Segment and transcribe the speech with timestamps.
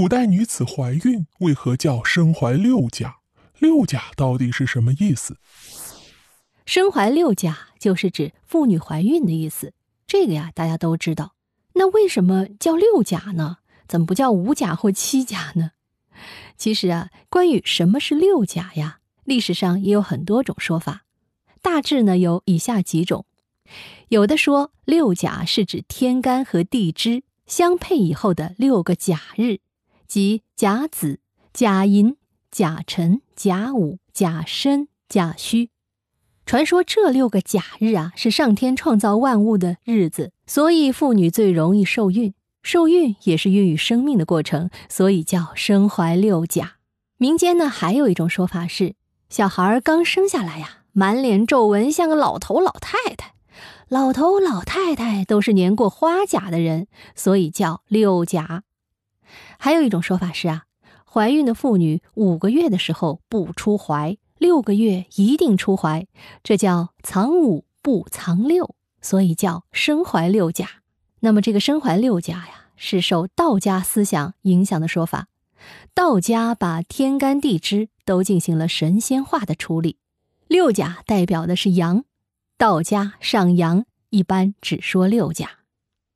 [0.00, 3.16] 古代女子怀孕为何叫身怀六甲？
[3.58, 5.36] 六甲到底是什么意思？
[6.64, 9.74] 身怀六甲就是指妇女怀孕的意思。
[10.06, 11.34] 这个呀，大家都知道。
[11.74, 13.58] 那为什么叫六甲呢？
[13.86, 15.72] 怎么不叫五甲或七甲呢？
[16.56, 21.02] 其实啊，关于什么是六甲呀，历史上也有很多种说法。
[21.60, 23.26] 大致呢有以下几种：
[24.08, 29.58] 有的说六甲是指天干和地支相配以后的六个甲日，
[30.10, 31.20] 即甲子、
[31.52, 32.16] 甲寅、
[32.50, 35.70] 甲辰、甲午、甲申、甲戌。
[36.44, 42.34] 传说这六个甲日啊，是上天创造万物的日子，所以妇女最容易受孕。
[42.60, 46.78] 受孕也是孕育生命的过程，所以叫身怀六甲。
[47.16, 48.96] 民间呢，还有一种说法是，
[49.28, 53.34] 小孩刚生下来呀，满脸皱纹，像个老头老太太。
[53.88, 58.64] 老头老太太都是年过花甲的人，所以叫六甲。
[59.58, 60.64] 还有一种说法是啊，
[61.04, 64.16] 怀孕的妇女五个月的时候不出怀。
[64.38, 66.06] 六个月一定出怀，
[66.42, 70.66] 这叫藏五不藏六，所以叫身怀六甲。
[71.20, 75.26] 那么这个身怀六甲呀，是受道家思想影响的说法。
[75.92, 79.98] 道家把天干地支都进行了神仙化的处理，
[80.48, 82.04] 六甲代表的是阳，
[82.56, 85.59] 道家上阳一般只说六甲。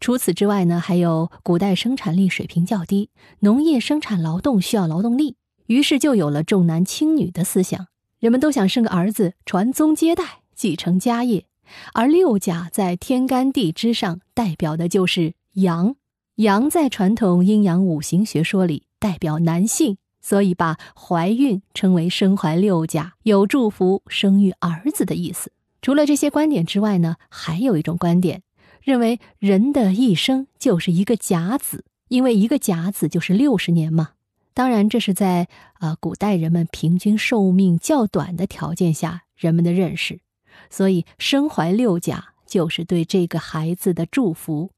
[0.00, 7.86] 除此之外呢，还有古代生产力水平较低，农业生产劳动需要劳动力，于是就有了重男轻女的思想。
[8.18, 11.44] 人们都想生个儿子，传宗接代，继承家业。
[11.92, 15.94] 而六甲在天干地支上代表的就是阳，
[16.36, 25.52] 阳在传统阴阳五行学说里代表男性，所以把怀孕称为身怀六甲，有祝福生育儿子的意思。
[25.82, 28.42] 除了这些观点之外呢，还有一种观点
[28.82, 34.10] 认为人的一生就是一个甲子，因为一个甲子就是六十年嘛。
[34.52, 40.20] 当然，这是在呃古代人们平均寿命较短的条件下人们的认识，
[40.68, 44.70] 所以身怀六甲就是对这个孩子的祝福，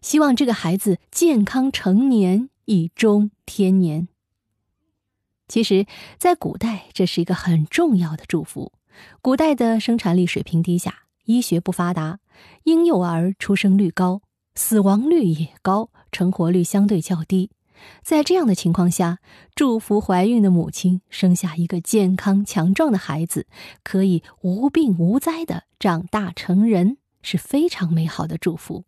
[0.00, 4.08] 希望这个孩子健康成年，以终天年。
[5.48, 5.86] 其实，
[6.18, 8.72] 在古代这是一个很重要的祝福。
[9.20, 12.18] 古代的生产力水平低下，医学不发达，
[12.64, 14.22] 婴幼儿出生率高，
[14.54, 17.50] 死亡率也高，成活率相对较低。
[18.02, 19.18] 在这样的情况下，
[19.54, 23.46] 祝福怀孕的母亲生下一个健康强壮的孩子，
[23.84, 28.84] 可以无病无灾的长大成人，是非常美好的祝福。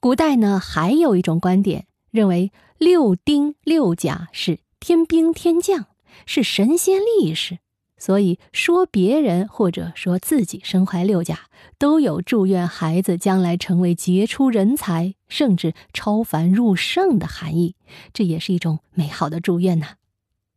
[0.00, 5.86] 古代呢，还有一种观点认为六丁六甲是天兵天将，
[6.26, 7.58] 是神仙力士。
[7.98, 11.40] 所以说，别人或者说自己身怀六甲，
[11.78, 17.74] 都有祝愿孩子将来成为杰出人才，甚至超凡入圣的含义。
[18.12, 19.94] 这也是一种美好的祝愿呐。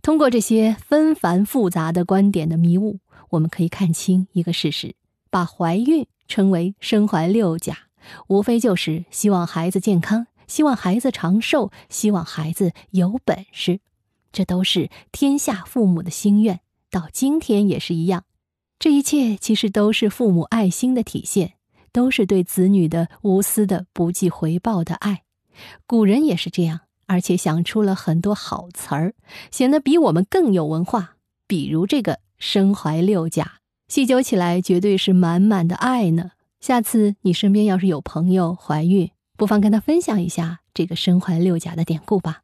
[0.00, 3.00] 通过这些纷繁复杂的观点的迷雾，
[3.30, 4.94] 我们可以看清一个事实：
[5.30, 7.76] 把怀孕称为身怀六甲，
[8.28, 13.80] 无非就是希望孩子健康，希望孩子长寿，希望孩子有本事。
[14.30, 16.60] 这都是天下父母的心愿。
[16.94, 18.22] 到今天也是一样，
[18.78, 21.54] 这一切其实都是父母爱心的体现，
[21.90, 25.24] 都是对子女的无私的、不计回报的爱。
[25.88, 29.14] 古人也是这样，而且想出了很多好词儿，
[29.50, 31.16] 显得比我们更有文化。
[31.48, 33.54] 比如这个“身怀六甲”，
[33.90, 36.30] 细究起来绝对是满满的爱呢。
[36.60, 42.43] 下次你身边要是有朋友怀孕，不妨跟他分享一下这个“身怀六甲”的典故吧。